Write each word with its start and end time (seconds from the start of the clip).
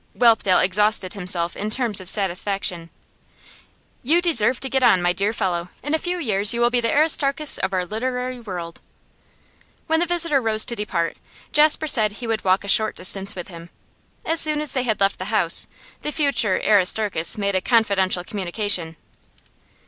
Whelpdale 0.17 0.57
exhausted 0.57 1.13
himself 1.13 1.55
in 1.55 1.69
terms 1.69 2.01
of 2.01 2.09
satisfaction. 2.09 2.89
'You 4.01 4.19
deserve 4.19 4.59
to 4.61 4.67
get 4.67 4.81
on, 4.81 4.99
my 4.99 5.13
dear 5.13 5.31
fellow. 5.31 5.69
In 5.83 5.93
a 5.93 5.99
few 5.99 6.17
years 6.17 6.55
you 6.55 6.59
will 6.61 6.71
be 6.71 6.81
the 6.81 6.91
Aristarchus 6.91 7.59
of 7.59 7.71
our 7.71 7.85
literary 7.85 8.39
world.' 8.39 8.81
When 9.85 9.99
the 9.99 10.07
visitor 10.07 10.41
rose 10.41 10.65
to 10.65 10.75
depart, 10.75 11.17
Jasper 11.51 11.85
said 11.85 12.13
he 12.13 12.25
would 12.25 12.43
walk 12.43 12.63
a 12.63 12.67
short 12.67 12.95
distance 12.95 13.35
with 13.35 13.49
him. 13.49 13.69
As 14.25 14.41
soon 14.41 14.59
as 14.59 14.73
they 14.73 14.81
had 14.81 14.99
left 14.99 15.19
the 15.19 15.25
house, 15.25 15.67
the 16.01 16.11
future 16.11 16.59
Aristarchus 16.65 17.37
made 17.37 17.53
a 17.53 17.61
confidential 17.61 18.23
communication. 18.23 18.95